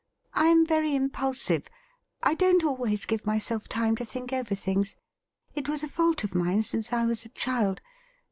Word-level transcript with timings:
I 0.33 0.47
am 0.47 0.65
very 0.65 0.95
impulsive; 0.95 1.67
I 2.23 2.33
don't 2.33 2.63
always 2.63 3.05
give 3.05 3.23
myself 3.23 3.67
time 3.69 3.95
to 3.97 4.03
think 4.03 4.33
over 4.33 4.55
things. 4.55 4.95
It 5.53 5.69
was 5.69 5.83
a 5.83 5.87
fault 5.87 6.23
of 6.23 6.33
mine 6.33 6.63
since 6.63 6.91
I 6.91 7.05
was 7.05 7.23
a 7.23 7.29
child. 7.29 7.81